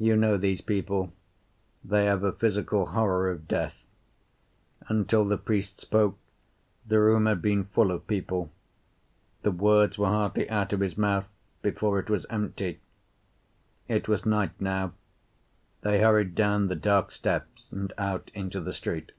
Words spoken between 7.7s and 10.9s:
of people. The words were hardly out of